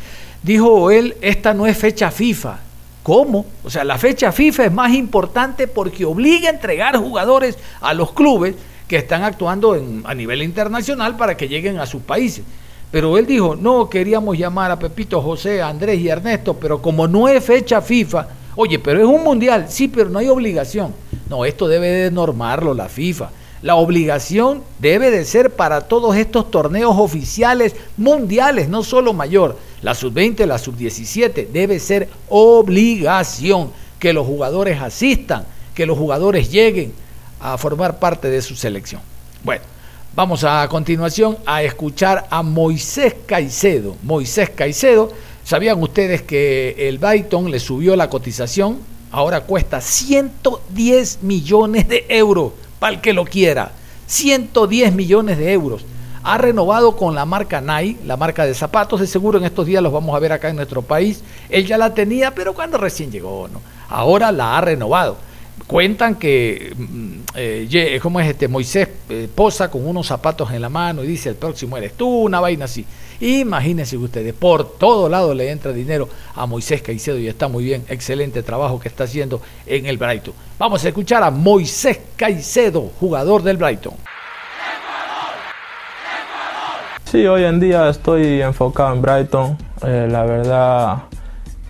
Dijo 0.41 0.89
él, 0.89 1.15
esta 1.21 1.53
no 1.53 1.67
es 1.67 1.77
fecha 1.77 2.09
FIFA. 2.09 2.61
¿Cómo? 3.07 3.45
O 3.63 3.69
sea, 3.69 3.85
la 3.85 3.97
fecha 3.97 4.33
FIFA 4.33 4.65
es 4.65 4.71
más 4.73 4.93
importante 4.93 5.65
porque 5.65 6.03
obliga 6.03 6.49
a 6.49 6.51
entregar 6.51 6.97
jugadores 6.97 7.57
a 7.79 7.93
los 7.93 8.11
clubes 8.11 8.53
que 8.85 8.97
están 8.97 9.23
actuando 9.23 9.81
a 10.03 10.13
nivel 10.13 10.43
internacional 10.43 11.15
para 11.15 11.37
que 11.37 11.47
lleguen 11.47 11.79
a 11.79 11.85
sus 11.85 12.01
países. 12.01 12.43
Pero 12.91 13.17
él 13.17 13.25
dijo, 13.25 13.55
no 13.55 13.89
queríamos 13.89 14.37
llamar 14.37 14.71
a 14.71 14.77
Pepito, 14.79 15.21
José, 15.21 15.61
Andrés 15.61 16.01
y 16.01 16.09
Ernesto, 16.09 16.55
pero 16.55 16.81
como 16.81 17.07
no 17.07 17.29
es 17.29 17.41
fecha 17.41 17.79
FIFA, 17.79 18.27
oye, 18.57 18.77
pero 18.77 18.99
es 18.99 19.05
un 19.05 19.23
mundial, 19.23 19.67
sí, 19.69 19.87
pero 19.87 20.09
no 20.09 20.19
hay 20.19 20.27
obligación. 20.27 20.93
No, 21.29 21.45
esto 21.45 21.69
debe 21.69 21.87
de 21.87 22.11
normarlo 22.11 22.73
la 22.73 22.89
FIFA. 22.89 23.29
La 23.61 23.75
obligación 23.75 24.63
debe 24.79 25.11
de 25.11 25.23
ser 25.23 25.51
para 25.51 25.79
todos 25.87 26.17
estos 26.17 26.51
torneos 26.51 26.97
oficiales 26.97 27.73
mundiales, 27.95 28.67
no 28.67 28.83
solo 28.83 29.13
mayor. 29.13 29.55
La 29.81 29.93
sub-20, 29.93 30.45
la 30.45 30.57
sub-17, 30.57 31.47
debe 31.49 31.79
ser 31.79 32.09
obligación 32.29 33.71
que 33.99 34.13
los 34.13 34.25
jugadores 34.25 34.81
asistan, 34.81 35.45
que 35.75 35.85
los 35.85 35.97
jugadores 35.97 36.51
lleguen 36.51 36.93
a 37.39 37.57
formar 37.57 37.99
parte 37.99 38.29
de 38.29 38.41
su 38.41 38.55
selección. 38.55 39.01
Bueno, 39.43 39.63
vamos 40.15 40.43
a 40.43 40.67
continuación 40.67 41.37
a 41.45 41.61
escuchar 41.61 42.27
a 42.29 42.41
Moisés 42.41 43.15
Caicedo. 43.25 43.95
Moisés 44.01 44.49
Caicedo, 44.49 45.11
¿sabían 45.43 45.81
ustedes 45.81 46.23
que 46.23 46.75
el 46.89 46.97
Byton 46.97 47.51
le 47.51 47.59
subió 47.59 47.95
la 47.95 48.09
cotización? 48.09 48.79
Ahora 49.11 49.41
cuesta 49.41 49.79
110 49.79 51.19
millones 51.21 51.87
de 51.87 52.05
euros 52.09 52.53
para 52.79 52.95
el 52.95 53.01
que 53.01 53.13
lo 53.13 53.25
quiera. 53.25 53.71
110 54.07 54.93
millones 54.93 55.37
de 55.37 55.53
euros. 55.53 55.85
Ha 56.29 56.37
renovado 56.37 56.97
con 56.97 57.15
la 57.15 57.23
marca 57.23 57.61
Nike, 57.61 58.01
la 58.05 58.17
marca 58.17 58.45
de 58.45 58.53
zapatos. 58.53 58.99
De 58.99 59.07
seguro 59.07 59.37
en 59.37 59.45
estos 59.45 59.65
días 59.65 59.81
los 59.81 59.93
vamos 59.93 60.13
a 60.13 60.19
ver 60.19 60.33
acá 60.33 60.49
en 60.49 60.57
nuestro 60.57 60.81
país. 60.81 61.23
Él 61.47 61.65
ya 61.65 61.77
la 61.77 61.93
tenía, 61.93 62.35
pero 62.35 62.53
cuando 62.53 62.77
recién 62.77 63.09
llegó, 63.09 63.47
¿no? 63.47 63.61
Ahora 63.87 64.33
la 64.33 64.57
ha 64.57 64.59
renovado. 64.59 65.15
Cuentan 65.67 66.15
que, 66.15 66.73
mm, 66.75 67.19
eh, 67.33 67.99
¿cómo 68.03 68.19
es 68.19 68.27
este? 68.27 68.49
Moisés 68.49 68.89
eh, 69.07 69.29
posa 69.33 69.71
con 69.71 69.87
unos 69.87 70.07
zapatos 70.07 70.51
en 70.51 70.61
la 70.61 70.67
mano 70.67 71.01
y 71.01 71.07
dice: 71.07 71.29
el 71.29 71.35
próximo 71.35 71.77
eres 71.77 71.93
tú, 71.93 72.23
una 72.23 72.41
vaina 72.41 72.65
así. 72.65 72.85
Imagínense 73.21 73.95
ustedes, 73.95 74.33
por 74.33 74.77
todo 74.77 75.07
lado 75.07 75.33
le 75.33 75.49
entra 75.49 75.71
dinero 75.71 76.09
a 76.35 76.45
Moisés 76.45 76.81
Caicedo 76.81 77.17
y 77.17 77.29
está 77.29 77.47
muy 77.47 77.63
bien, 77.63 77.85
excelente 77.87 78.43
trabajo 78.43 78.81
que 78.81 78.89
está 78.89 79.05
haciendo 79.05 79.41
en 79.65 79.85
el 79.85 79.97
Brighton. 79.97 80.33
Vamos 80.59 80.83
a 80.83 80.89
escuchar 80.89 81.23
a 81.23 81.31
Moisés 81.31 82.01
Caicedo, 82.17 82.91
jugador 82.99 83.43
del 83.43 83.55
Brighton. 83.55 83.93
Sí, 87.09 87.25
hoy 87.25 87.45
en 87.45 87.61
día 87.61 87.87
estoy 87.87 88.41
enfocado 88.41 88.93
en 88.93 89.01
Brighton. 89.01 89.57
Eh, 89.81 90.09
la 90.11 90.25
verdad, 90.25 91.03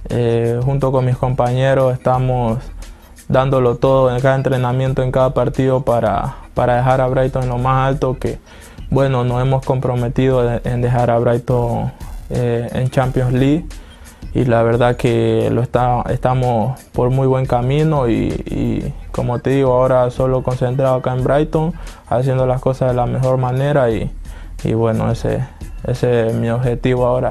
eh, 0.10 0.60
junto 0.66 0.92
con 0.92 1.06
mis 1.06 1.16
compañeros 1.16 1.94
estamos 1.94 2.58
dándolo 3.28 3.76
todo 3.76 4.10
en 4.12 4.20
cada 4.20 4.34
entrenamiento, 4.34 5.04
en 5.04 5.12
cada 5.12 5.36
partido 5.36 5.82
para, 5.82 6.38
para 6.56 6.78
dejar 6.78 7.02
a 7.02 7.08
Brighton 7.08 7.44
en 7.44 7.50
lo 7.50 7.60
más 7.60 7.88
alto 7.88 8.18
que 8.18 8.40
bueno, 8.90 9.24
nos 9.24 9.40
hemos 9.40 9.64
comprometido 9.64 10.60
en 10.64 10.82
dejar 10.82 11.12
a 11.12 11.20
Brighton 11.20 11.92
eh, 12.32 12.68
en 12.74 12.90
Champions 12.90 13.34
League 13.34 13.68
y 14.34 14.46
la 14.46 14.64
verdad 14.64 14.98
que 14.98 15.50
lo 15.52 15.62
está, 15.62 16.04
estamos 16.10 16.80
por 16.94 17.10
muy 17.10 17.28
buen 17.28 17.46
camino 17.46 18.10
y, 18.10 18.94
como 19.12 19.40
te 19.40 19.52
digo, 19.52 19.74
ahora 19.74 20.10
solo 20.12 20.44
concentrado 20.44 20.96
acá 20.96 21.14
en 21.14 21.24
Brighton, 21.24 21.74
haciendo 22.08 22.46
las 22.46 22.62
cosas 22.62 22.90
de 22.90 22.96
la 22.96 23.06
mejor 23.06 23.38
manera 23.38 23.90
y, 23.90 24.12
y 24.64 24.74
bueno, 24.74 25.12
ese, 25.12 25.46
ese 25.86 26.28
es 26.28 26.34
mi 26.34 26.50
objetivo 26.50 27.06
ahora. 27.06 27.30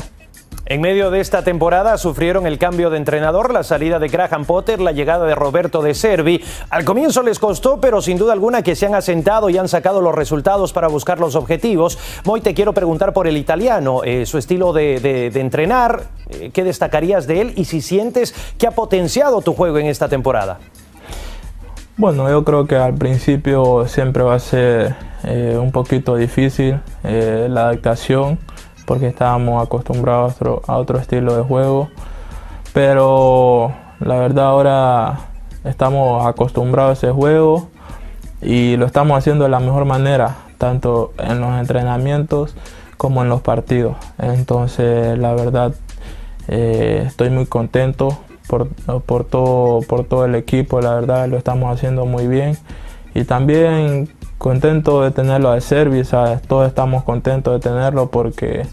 En 0.68 0.80
medio 0.80 1.12
de 1.12 1.20
esta 1.20 1.44
temporada 1.44 1.96
sufrieron 1.96 2.44
el 2.44 2.58
cambio 2.58 2.90
de 2.90 2.96
entrenador, 2.96 3.52
la 3.52 3.62
salida 3.62 4.00
de 4.00 4.08
Graham 4.08 4.44
Potter, 4.46 4.80
la 4.80 4.90
llegada 4.90 5.24
de 5.24 5.36
Roberto 5.36 5.80
de 5.80 5.94
Servi. 5.94 6.42
Al 6.70 6.84
comienzo 6.84 7.22
les 7.22 7.38
costó, 7.38 7.80
pero 7.80 8.02
sin 8.02 8.18
duda 8.18 8.32
alguna 8.32 8.62
que 8.62 8.74
se 8.74 8.86
han 8.86 8.96
asentado 8.96 9.48
y 9.48 9.58
han 9.58 9.68
sacado 9.68 10.00
los 10.00 10.12
resultados 10.12 10.72
para 10.72 10.88
buscar 10.88 11.20
los 11.20 11.36
objetivos. 11.36 12.00
Hoy 12.26 12.40
te 12.40 12.52
quiero 12.52 12.72
preguntar 12.72 13.12
por 13.12 13.28
el 13.28 13.36
italiano, 13.36 14.02
eh, 14.02 14.26
su 14.26 14.38
estilo 14.38 14.72
de, 14.72 15.30
entrenar, 15.36 16.02
eh, 16.30 16.50
¿qué 16.52 16.64
destacarías 16.64 17.28
de 17.28 17.42
él 17.42 17.52
y 17.54 17.66
si 17.66 17.80
sientes 17.80 18.34
que 18.58 18.66
ha 18.66 18.72
potenciado 18.72 19.42
tu 19.42 19.54
juego 19.54 19.78
en 19.78 19.86
esta 19.86 20.08
temporada? 20.08 20.58
Bueno, 21.96 22.28
yo 22.28 22.42
creo 22.42 22.66
que 22.66 22.74
al 22.74 22.94
principio 22.94 23.86
siempre 23.86 24.24
va 24.24 24.34
a 24.34 24.40
ser 24.40 24.96
eh, 25.24 25.58
un 25.60 25.72
poquito 25.72 26.16
difícil 26.16 26.80
la 27.02 27.68
adaptación 27.68 28.38
porque 28.86 29.08
estábamos 29.08 29.62
acostumbrados 29.62 30.36
a 30.66 30.76
otro, 30.76 30.98
estilo 30.98 31.36
de 31.36 31.42
juego. 31.42 31.90
Pero 32.72 33.74
la 34.00 34.16
verdad 34.16 34.46
ahora 34.46 35.18
estamos 35.64 36.24
acostumbrados 36.24 36.90
a 36.90 36.92
ese 36.92 37.10
juego 37.12 37.68
y 38.40 38.76
lo 38.76 38.86
estamos 38.86 39.18
haciendo 39.18 39.44
de 39.44 39.50
la 39.50 39.60
mejor 39.60 39.84
manera, 39.84 40.36
tanto 40.56 41.12
en 41.18 41.40
los 41.40 41.58
entrenamientos 41.58 42.54
como 42.96 43.22
en 43.22 43.28
los 43.28 43.42
partidos. 43.42 43.96
Entonces 44.18 45.18
la 45.18 45.34
verdad 45.34 45.74
eh, 46.48 47.04
estoy 47.06 47.30
muy 47.30 47.46
contento 47.46 48.16
por, 48.46 48.68
por, 49.02 49.24
todo, 49.24 49.80
por 49.82 50.04
todo 50.04 50.24
el 50.24 50.36
equipo, 50.36 50.80
la 50.80 50.94
verdad 50.94 51.28
lo 51.28 51.36
estamos 51.36 51.74
haciendo 51.74 52.06
muy 52.06 52.28
bien. 52.28 52.56
Y 53.14 53.24
también 53.24 54.10
contento 54.38 55.02
de 55.02 55.10
tenerlo 55.10 55.52
de 55.52 55.60
service, 55.60 56.16
todos 56.46 56.68
estamos 56.68 57.04
contentos 57.04 57.54
de 57.54 57.60
tenerlo 57.60 58.10
porque 58.10 58.66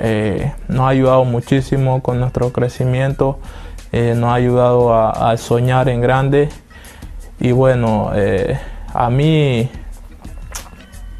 eh, 0.00 0.52
nos 0.68 0.82
ha 0.82 0.88
ayudado 0.90 1.24
muchísimo 1.24 2.02
con 2.02 2.20
nuestro 2.20 2.52
crecimiento, 2.52 3.40
eh, 3.90 4.14
nos 4.16 4.30
ha 4.30 4.34
ayudado 4.34 4.94
a, 4.94 5.36
soñar 5.36 5.88
en 5.88 6.00
grande 6.00 6.50
y 7.40 7.50
bueno, 7.50 8.12
eh, 8.14 8.58
a 8.94 9.10
mí 9.10 9.68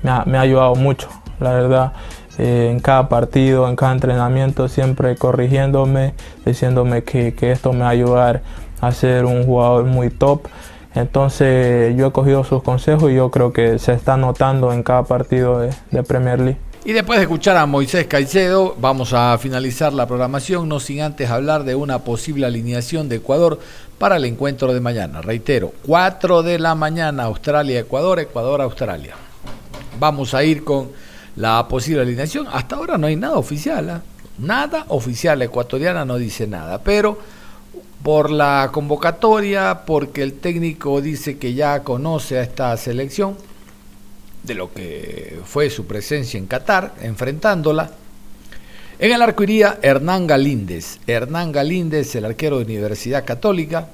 me 0.03 0.38
ha, 0.38 0.40
ayudado 0.40 0.77
mucho, 0.77 1.09
la 1.40 1.53
verdad. 1.53 1.92
en 2.38 2.79
cada 2.79 3.09
partido, 3.09 3.68
en 3.68 3.74
cada 3.74 3.92
entrenamiento, 3.92 4.68
siempre 4.68 5.16
corrigiéndome, 5.16 6.14
diciéndome 6.46 7.03
que, 7.03 7.35
esto 7.51 7.72
me 7.72 7.81
va 7.81 7.87
a 7.87 7.90
ayudar 7.90 8.42
a 8.81 8.92
ser 8.92 9.24
un 9.24 9.44
jugador 9.44 9.87
muy 9.87 10.09
top. 10.09 10.46
Entonces 10.94 11.96
yo 11.96 12.07
he 12.07 12.12
cogido 12.12 12.44
sus 12.44 12.62
consejos 12.62 13.11
y 13.11 13.14
yo 13.14 13.31
creo 13.31 13.53
que 13.53 13.79
se 13.79 13.92
está 13.92 14.16
notando 14.16 14.72
en 14.72 14.83
cada 14.83 15.05
partido 15.05 15.61
de 15.61 16.03
Premier 16.03 16.40
League. 16.40 16.59
Y 16.85 16.92
después 16.92 17.18
de 17.18 17.24
escuchar 17.24 17.57
a 17.59 17.66
Moisés 17.66 18.07
Caicedo, 18.07 18.74
vamos 18.81 19.12
a 19.12 19.37
finalizar 19.37 19.92
la 19.92 20.07
programación, 20.07 20.68
no 20.68 20.81
sin 20.81 21.03
antes 21.03 21.29
hablar 21.29 21.64
de 21.64 21.74
una 21.74 21.98
posible 21.98 22.46
alineación 22.46 23.11
de 23.11 23.16
Ecuador 23.16 23.59
para 23.98 24.16
el 24.16 24.24
encuentro 24.24 24.72
de 24.72 24.81
mañana. 24.81 25.20
Reitero, 25.20 25.72
4 25.85 26.42
de 26.42 26.59
la 26.59 26.74
mañana, 26.74 27.24
Australia-Ecuador, 27.24 28.20
Ecuador-Australia. 28.20 29.14
Vamos 29.98 30.33
a 30.33 30.44
ir 30.44 30.64
con 30.64 30.90
la 31.37 31.66
posible 31.68 32.03
alineación. 32.03 32.46
Hasta 32.51 32.77
ahora 32.77 32.96
no 32.96 33.09
hay 33.09 33.16
nada 33.16 33.37
oficial, 33.37 33.90
¿eh? 33.90 34.01
nada 34.38 34.87
oficial. 34.88 35.42
Ecuatoriana 35.42 36.05
no 36.05 36.16
dice 36.16 36.46
nada, 36.46 36.79
pero 36.79 37.18
por 38.02 38.30
la 38.30 38.70
convocatoria, 38.72 39.82
porque 39.87 40.22
el 40.22 40.34
técnico 40.34 41.00
dice 41.00 41.38
que 41.38 41.54
ya 41.54 41.82
conoce 41.82 42.38
a 42.38 42.42
esta 42.42 42.76
selección, 42.76 43.37
de 44.42 44.54
lo 44.54 44.72
que 44.72 45.40
fue 45.44 45.68
su 45.68 45.87
presencia 45.87 46.38
en 46.38 46.46
Qatar, 46.46 46.94
enfrentándola. 47.02 47.90
En 48.98 49.12
el 49.12 49.22
arco 49.22 49.42
iría 49.42 49.78
Hernán 49.82 50.26
Galíndez. 50.26 50.98
Hernán 51.06 51.52
Galíndez, 51.52 52.14
el 52.14 52.24
arquero 52.24 52.58
de 52.58 52.64
Universidad 52.64 53.24
Católica. 53.24 53.88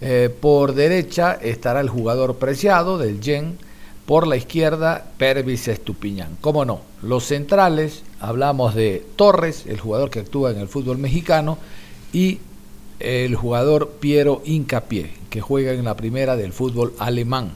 Eh, 0.00 0.34
por 0.40 0.74
derecha 0.74 1.38
estará 1.42 1.80
el 1.80 1.90
jugador 1.90 2.36
preciado 2.36 2.98
del 2.98 3.22
Gen. 3.22 3.58
Por 4.06 4.26
la 4.26 4.36
izquierda, 4.36 5.04
Pervis 5.18 5.68
Estupiñán. 5.68 6.36
¿Cómo 6.40 6.64
no? 6.64 6.80
Los 7.02 7.26
centrales, 7.26 8.02
hablamos 8.18 8.74
de 8.74 9.04
Torres, 9.16 9.66
el 9.66 9.78
jugador 9.78 10.10
que 10.10 10.20
actúa 10.20 10.50
en 10.50 10.58
el 10.58 10.68
fútbol 10.68 10.98
mexicano, 10.98 11.58
y 12.12 12.40
el 13.00 13.34
jugador 13.34 13.96
Piero 13.98 14.42
Incapié, 14.44 15.10
que 15.30 15.40
juega 15.40 15.72
en 15.72 15.84
la 15.84 15.96
primera 15.96 16.36
del 16.36 16.52
fútbol 16.52 16.94
alemán. 16.98 17.52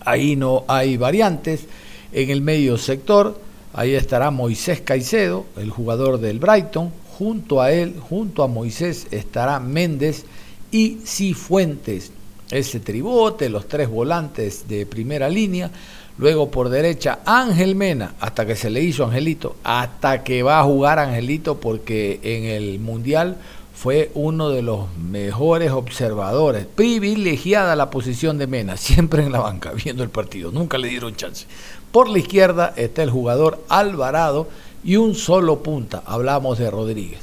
Ahí 0.00 0.36
no 0.36 0.64
hay 0.68 0.96
variantes. 0.96 1.66
En 2.12 2.30
el 2.30 2.40
medio 2.40 2.78
sector, 2.78 3.38
ahí 3.74 3.94
estará 3.94 4.30
Moisés 4.30 4.80
Caicedo, 4.80 5.44
el 5.56 5.70
jugador 5.70 6.18
del 6.18 6.38
Brighton. 6.38 6.90
Junto 7.18 7.60
a 7.60 7.72
él, 7.72 7.96
junto 8.08 8.44
a 8.44 8.48
Moisés, 8.48 9.08
estará 9.10 9.58
Méndez 9.58 10.24
y 10.70 10.98
Cifuentes. 11.04 12.12
Ese 12.50 12.80
tribote, 12.80 13.48
los 13.48 13.66
tres 13.68 13.90
volantes 13.90 14.68
de 14.68 14.86
primera 14.86 15.28
línea. 15.28 15.70
Luego 16.16 16.50
por 16.50 16.68
derecha 16.68 17.20
Ángel 17.24 17.76
Mena, 17.76 18.14
hasta 18.18 18.46
que 18.46 18.56
se 18.56 18.70
le 18.70 18.82
hizo 18.82 19.04
Angelito, 19.04 19.56
hasta 19.62 20.24
que 20.24 20.42
va 20.42 20.58
a 20.58 20.64
jugar 20.64 20.98
Angelito 20.98 21.58
porque 21.58 22.18
en 22.22 22.44
el 22.44 22.80
Mundial 22.80 23.36
fue 23.80 24.10
uno 24.14 24.50
de 24.50 24.62
los 24.62 24.92
mejores 24.96 25.70
observadores. 25.70 26.66
Privilegiada 26.66 27.76
la 27.76 27.90
posición 27.90 28.36
de 28.36 28.48
Mena, 28.48 28.76
siempre 28.76 29.22
en 29.22 29.30
la 29.30 29.38
banca, 29.38 29.72
viendo 29.72 30.02
el 30.02 30.10
partido. 30.10 30.50
Nunca 30.50 30.78
le 30.78 30.88
dieron 30.88 31.14
chance. 31.14 31.46
Por 31.92 32.08
la 32.08 32.18
izquierda 32.18 32.74
está 32.76 33.04
el 33.04 33.10
jugador 33.10 33.64
Alvarado 33.68 34.48
y 34.82 34.96
un 34.96 35.14
solo 35.14 35.62
punta. 35.62 36.02
Hablamos 36.06 36.58
de 36.58 36.70
Rodríguez. 36.70 37.20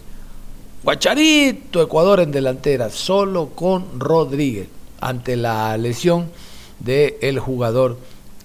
Guacharito, 0.82 1.82
Ecuador 1.82 2.22
en 2.22 2.32
delantera, 2.32 2.90
solo 2.90 3.50
con 3.50 4.00
Rodríguez, 4.00 4.70
ante 5.02 5.36
la 5.36 5.76
lesión 5.78 6.30
del 6.80 7.16
el 7.20 7.40
jugador 7.40 7.98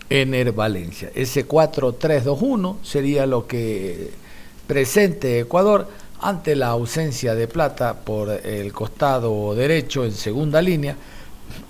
Ener 0.09 0.51
Valencia. 0.51 1.13
Ese 1.15 1.47
4-3-2-1 1.47 2.77
sería 2.83 3.27
lo 3.27 3.47
que 3.47 4.11
presente 4.67 5.41
Ecuador 5.41 5.87
ante 6.21 6.55
la 6.55 6.69
ausencia 6.69 7.35
de 7.35 7.49
Plata 7.49 7.95
por 7.95 8.29
el 8.31 8.73
costado 8.73 9.55
derecho 9.55 10.05
en 10.05 10.13
segunda 10.13 10.61
línea. 10.61 10.97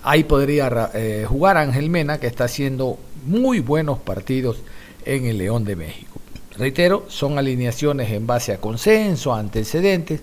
Ahí 0.03 0.23
podría 0.23 0.91
eh, 0.93 1.25
jugar 1.27 1.57
Ángel 1.57 1.89
Mena, 1.89 2.19
que 2.19 2.27
está 2.27 2.45
haciendo 2.45 2.97
muy 3.25 3.59
buenos 3.59 3.99
partidos 3.99 4.57
en 5.05 5.25
el 5.25 5.37
León 5.37 5.63
de 5.63 5.75
México. 5.75 6.19
Reitero, 6.57 7.05
son 7.07 7.37
alineaciones 7.37 8.11
en 8.11 8.27
base 8.27 8.51
a 8.51 8.59
consenso, 8.59 9.33
antecedentes, 9.33 10.21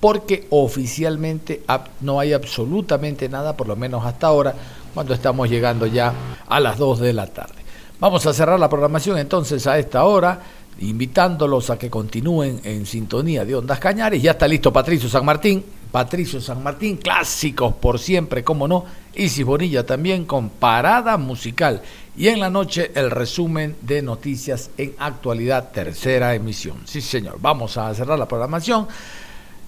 porque 0.00 0.46
oficialmente 0.50 1.62
no 2.00 2.18
hay 2.18 2.32
absolutamente 2.32 3.28
nada, 3.28 3.56
por 3.56 3.68
lo 3.68 3.76
menos 3.76 4.04
hasta 4.04 4.28
ahora, 4.28 4.54
cuando 4.94 5.12
estamos 5.12 5.48
llegando 5.48 5.86
ya 5.86 6.12
a 6.48 6.58
las 6.58 6.78
2 6.78 7.00
de 7.00 7.12
la 7.12 7.26
tarde. 7.26 7.54
Vamos 8.00 8.24
a 8.24 8.32
cerrar 8.32 8.58
la 8.58 8.70
programación 8.70 9.18
entonces 9.18 9.66
a 9.66 9.78
esta 9.78 10.04
hora 10.04 10.40
invitándolos 10.78 11.70
a 11.70 11.78
que 11.78 11.90
continúen 11.90 12.60
en 12.64 12.86
sintonía 12.86 13.44
de 13.44 13.54
Ondas 13.54 13.78
Cañares. 13.78 14.22
Ya 14.22 14.32
está 14.32 14.48
listo 14.48 14.72
Patricio 14.72 15.08
San 15.08 15.24
Martín. 15.24 15.64
Patricio 15.90 16.40
San 16.40 16.62
Martín, 16.62 16.98
clásicos 16.98 17.74
por 17.74 17.98
siempre, 17.98 18.44
como 18.44 18.68
no. 18.68 18.84
Isis 19.14 19.44
Bonilla 19.44 19.84
también 19.84 20.24
con 20.24 20.48
parada 20.48 21.16
musical. 21.16 21.82
Y 22.16 22.28
en 22.28 22.38
la 22.38 22.48
noche 22.48 22.92
el 22.94 23.10
resumen 23.10 23.76
de 23.82 24.00
noticias 24.00 24.70
en 24.78 24.94
actualidad, 24.98 25.70
tercera 25.72 26.34
emisión. 26.34 26.78
Sí, 26.84 27.00
señor. 27.00 27.38
Vamos 27.40 27.76
a 27.76 27.92
cerrar 27.94 28.18
la 28.18 28.28
programación. 28.28 28.86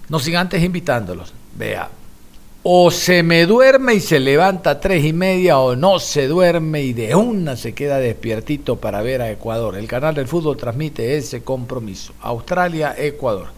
No 0.08 0.18
sin 0.18 0.36
antes 0.36 0.62
invitándolos. 0.62 1.32
Vea, 1.56 1.90
o 2.64 2.90
se 2.92 3.22
me 3.24 3.44
duerme 3.46 3.94
y 3.94 4.00
se 4.00 4.20
levanta 4.20 4.70
a 4.70 4.80
tres 4.80 5.04
y 5.04 5.12
media 5.12 5.58
o 5.58 5.74
no 5.74 5.98
se 5.98 6.28
duerme 6.28 6.82
y 6.82 6.92
de 6.92 7.14
una 7.16 7.56
se 7.56 7.74
queda 7.74 7.98
despiertito 7.98 8.76
para 8.76 9.02
ver 9.02 9.20
a 9.20 9.30
Ecuador. 9.30 9.76
El 9.76 9.88
canal 9.88 10.14
del 10.14 10.28
fútbol 10.28 10.56
transmite 10.56 11.16
ese 11.16 11.42
compromiso. 11.42 12.12
Australia, 12.20 12.94
Ecuador. 12.96 13.48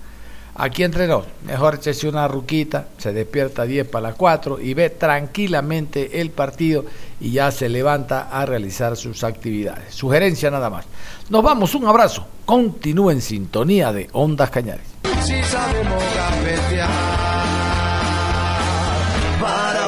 Aquí 0.56 0.84
entrenó, 0.84 1.24
mejor 1.44 1.74
echese 1.74 2.08
una 2.08 2.28
ruquita, 2.28 2.86
se 2.96 3.12
despierta 3.12 3.62
a 3.62 3.66
10 3.66 3.88
para 3.88 4.08
las 4.08 4.14
4 4.14 4.60
y 4.60 4.72
ve 4.72 4.88
tranquilamente 4.88 6.20
el 6.20 6.30
partido 6.30 6.84
y 7.20 7.32
ya 7.32 7.50
se 7.50 7.68
levanta 7.68 8.28
a 8.30 8.46
realizar 8.46 8.96
sus 8.96 9.24
actividades. 9.24 9.92
Sugerencia 9.92 10.52
nada 10.52 10.70
más. 10.70 10.86
Nos 11.28 11.42
vamos, 11.42 11.74
un 11.74 11.86
abrazo. 11.86 12.26
Continúe 12.46 13.10
en 13.10 13.20
sintonía 13.20 13.92
de 13.92 14.08
Ondas 14.12 14.50
Cañares. 14.50 14.86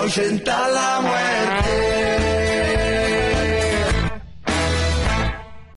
Ahuyentar 0.06 0.70
la 0.70 1.00
muerte. 1.00 1.25